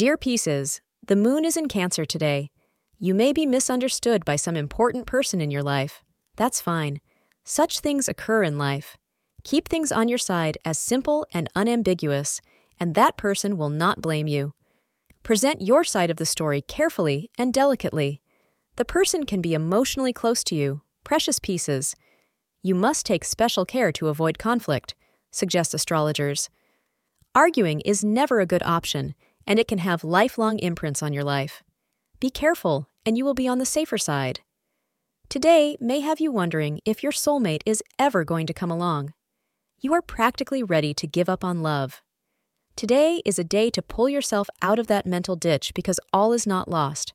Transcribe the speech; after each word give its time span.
Dear 0.00 0.16
Pisces, 0.16 0.80
the 1.06 1.14
moon 1.14 1.44
is 1.44 1.58
in 1.58 1.68
Cancer 1.68 2.06
today. 2.06 2.50
You 2.98 3.14
may 3.14 3.34
be 3.34 3.44
misunderstood 3.44 4.24
by 4.24 4.34
some 4.36 4.56
important 4.56 5.04
person 5.04 5.42
in 5.42 5.50
your 5.50 5.62
life. 5.62 6.02
That's 6.36 6.58
fine. 6.58 7.02
Such 7.44 7.80
things 7.80 8.08
occur 8.08 8.42
in 8.42 8.56
life. 8.56 8.96
Keep 9.44 9.68
things 9.68 9.92
on 9.92 10.08
your 10.08 10.16
side 10.16 10.56
as 10.64 10.78
simple 10.78 11.26
and 11.34 11.50
unambiguous, 11.54 12.40
and 12.78 12.94
that 12.94 13.18
person 13.18 13.58
will 13.58 13.68
not 13.68 14.00
blame 14.00 14.26
you. 14.26 14.54
Present 15.22 15.60
your 15.60 15.84
side 15.84 16.08
of 16.08 16.16
the 16.16 16.24
story 16.24 16.62
carefully 16.62 17.30
and 17.36 17.52
delicately. 17.52 18.22
The 18.76 18.86
person 18.86 19.26
can 19.26 19.42
be 19.42 19.52
emotionally 19.52 20.14
close 20.14 20.42
to 20.44 20.54
you, 20.54 20.80
precious 21.04 21.38
Pisces. 21.38 21.94
You 22.62 22.74
must 22.74 23.04
take 23.04 23.22
special 23.22 23.66
care 23.66 23.92
to 23.92 24.08
avoid 24.08 24.38
conflict, 24.38 24.94
suggest 25.30 25.74
astrologers. 25.74 26.48
Arguing 27.34 27.80
is 27.80 28.02
never 28.02 28.40
a 28.40 28.46
good 28.46 28.62
option, 28.62 29.14
and 29.46 29.58
it 29.58 29.68
can 29.68 29.78
have 29.78 30.04
lifelong 30.04 30.58
imprints 30.58 31.02
on 31.02 31.12
your 31.12 31.24
life. 31.24 31.62
Be 32.20 32.30
careful, 32.30 32.88
and 33.06 33.16
you 33.16 33.24
will 33.24 33.34
be 33.34 33.48
on 33.48 33.58
the 33.58 33.66
safer 33.66 33.98
side. 33.98 34.40
Today 35.28 35.76
may 35.80 36.00
have 36.00 36.20
you 36.20 36.32
wondering 36.32 36.80
if 36.84 37.02
your 37.02 37.12
soulmate 37.12 37.62
is 37.64 37.82
ever 37.98 38.24
going 38.24 38.46
to 38.46 38.52
come 38.52 38.70
along. 38.70 39.12
You 39.80 39.94
are 39.94 40.02
practically 40.02 40.62
ready 40.62 40.92
to 40.94 41.06
give 41.06 41.28
up 41.28 41.44
on 41.44 41.62
love. 41.62 42.02
Today 42.76 43.22
is 43.24 43.38
a 43.38 43.44
day 43.44 43.70
to 43.70 43.80
pull 43.82 44.08
yourself 44.08 44.48
out 44.60 44.78
of 44.78 44.88
that 44.88 45.06
mental 45.06 45.36
ditch 45.36 45.72
because 45.74 46.00
all 46.12 46.32
is 46.32 46.46
not 46.46 46.68
lost. 46.68 47.14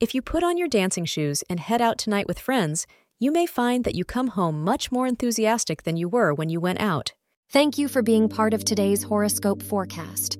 If 0.00 0.14
you 0.14 0.22
put 0.22 0.42
on 0.42 0.56
your 0.56 0.68
dancing 0.68 1.04
shoes 1.04 1.44
and 1.50 1.60
head 1.60 1.82
out 1.82 1.98
tonight 1.98 2.26
with 2.26 2.38
friends, 2.38 2.86
you 3.18 3.30
may 3.30 3.44
find 3.44 3.84
that 3.84 3.94
you 3.94 4.04
come 4.04 4.28
home 4.28 4.64
much 4.64 4.90
more 4.90 5.06
enthusiastic 5.06 5.82
than 5.82 5.96
you 5.96 6.08
were 6.08 6.32
when 6.32 6.48
you 6.48 6.58
went 6.58 6.80
out. 6.80 7.12
Thank 7.50 7.76
you 7.76 7.86
for 7.86 8.00
being 8.00 8.28
part 8.28 8.54
of 8.54 8.64
today's 8.64 9.02
horoscope 9.02 9.62
forecast. 9.62 10.39